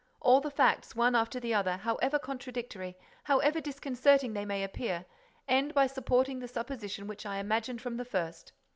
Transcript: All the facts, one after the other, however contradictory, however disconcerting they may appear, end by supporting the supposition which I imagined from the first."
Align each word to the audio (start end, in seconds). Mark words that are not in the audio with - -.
All 0.19 0.41
the 0.41 0.49
facts, 0.49 0.95
one 0.95 1.13
after 1.13 1.39
the 1.39 1.53
other, 1.53 1.77
however 1.77 2.17
contradictory, 2.17 2.97
however 3.25 3.61
disconcerting 3.61 4.33
they 4.33 4.45
may 4.45 4.63
appear, 4.63 5.05
end 5.47 5.75
by 5.75 5.85
supporting 5.85 6.39
the 6.39 6.47
supposition 6.47 7.05
which 7.05 7.23
I 7.23 7.37
imagined 7.37 7.83
from 7.83 7.97
the 7.97 8.05
first." 8.05 8.51